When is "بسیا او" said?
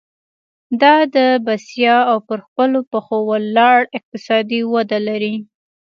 1.45-2.17